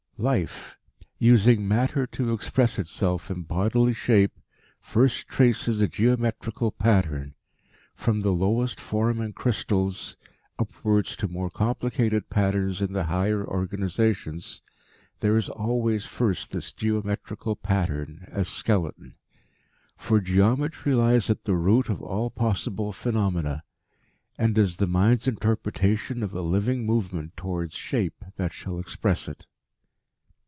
[0.17, 0.77] "Life,
[1.17, 4.37] using matter to express itself in bodily shape,
[4.79, 7.33] first traces a geometrical pattern.
[7.95, 10.17] From the lowest form in crystals,
[10.59, 14.61] upwards to more complicated patterns in the higher organisations
[15.21, 19.15] there is always first this geometrical pattern as skeleton.
[19.97, 23.63] For geometry lies at the root of all possible phenomena;
[24.37, 29.47] and is the mind's interpretation of a living movement towards shape that shall express it."